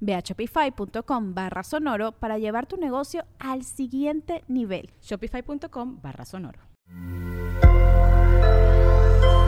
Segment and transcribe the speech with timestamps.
[0.00, 4.90] Ve a shopify.com barra sonoro para llevar tu negocio al siguiente nivel.
[5.02, 6.60] Shopify.com barra sonoro.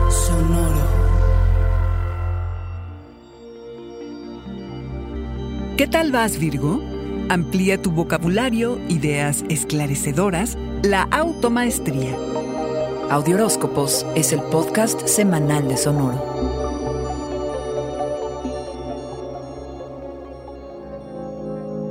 [0.09, 0.81] Sonoro.
[5.77, 6.79] ¿Qué tal vas, Virgo?
[7.29, 12.15] Amplía tu vocabulario, ideas esclarecedoras, la automaestría.
[13.09, 16.30] Audioróscopos es el podcast semanal de Sonoro.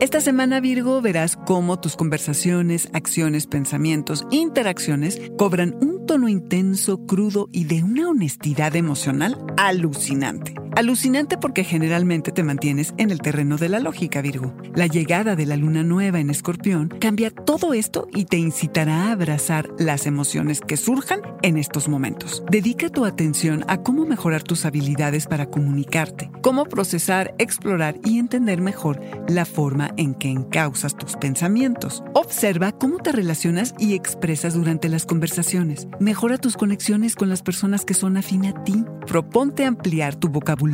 [0.01, 7.51] Esta semana, Virgo, verás cómo tus conversaciones, acciones, pensamientos, interacciones cobran un tono intenso, crudo
[7.53, 10.55] y de una honestidad emocional alucinante.
[10.81, 14.55] Alucinante porque generalmente te mantienes en el terreno de la lógica, Virgo.
[14.75, 19.12] La llegada de la luna nueva en Escorpión cambia todo esto y te incitará a
[19.12, 22.42] abrazar las emociones que surjan en estos momentos.
[22.50, 28.62] Dedica tu atención a cómo mejorar tus habilidades para comunicarte, cómo procesar, explorar y entender
[28.62, 32.03] mejor la forma en que encausas tus pensamientos.
[32.15, 35.89] Observa cómo te relacionas y expresas durante las conversaciones.
[36.00, 38.83] Mejora tus conexiones con las personas que son afín a ti.
[39.06, 40.70] Proponte ampliar tu vocabulario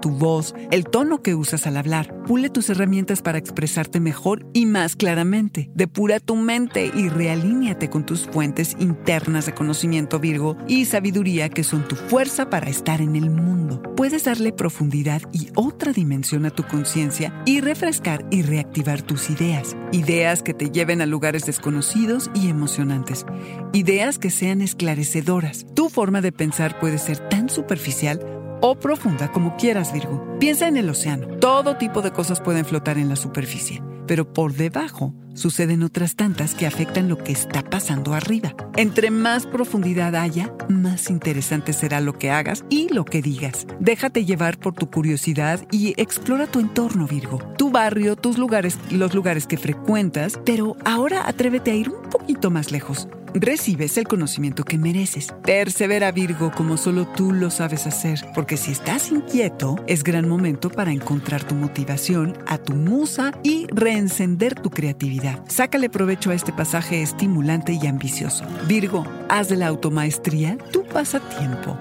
[0.00, 2.22] tu voz, el tono que usas al hablar.
[2.26, 5.70] Pule tus herramientas para expresarte mejor y más claramente.
[5.74, 11.62] Depura tu mente y realíñate con tus fuentes internas de conocimiento Virgo y sabiduría que
[11.62, 13.82] son tu fuerza para estar en el mundo.
[13.96, 19.76] Puedes darle profundidad y otra dimensión a tu conciencia y refrescar y reactivar tus ideas.
[19.92, 23.26] Ideas que te lleven a lugares desconocidos y emocionantes.
[23.72, 25.66] Ideas que sean esclarecedoras.
[25.74, 28.20] Tu forma de pensar puede ser tan superficial
[28.66, 30.38] o profunda, como quieras, Virgo.
[30.40, 31.26] Piensa en el océano.
[31.38, 36.54] Todo tipo de cosas pueden flotar en la superficie, pero por debajo suceden otras tantas
[36.54, 38.54] que afectan lo que está pasando arriba.
[38.76, 43.66] Entre más profundidad haya, más interesante será lo que hagas y lo que digas.
[43.80, 47.40] Déjate llevar por tu curiosidad y explora tu entorno, Virgo.
[47.58, 52.50] Tu barrio, tus lugares, los lugares que frecuentas, pero ahora atrévete a ir un poquito
[52.50, 55.34] más lejos recibes el conocimiento que mereces.
[55.42, 60.70] Persevera Virgo como solo tú lo sabes hacer, porque si estás inquieto, es gran momento
[60.70, 65.44] para encontrar tu motivación, a tu musa y reencender tu creatividad.
[65.48, 68.44] Sácale provecho a este pasaje estimulante y ambicioso.
[68.68, 71.76] Virgo, haz de la automaestría tu pasatiempo.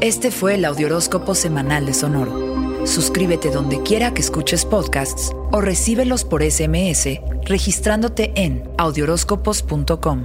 [0.00, 2.55] Este fue el Audioróscopo Semanal de Sonoro.
[2.86, 10.24] Suscríbete donde quiera que escuches podcasts o recíbelos por SMS registrándote en audioróscopos.com.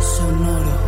[0.00, 0.78] Sonoro.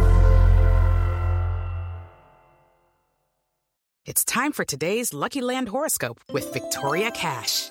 [4.04, 7.70] It's time for today's Lucky Land horoscope with Victoria Cash.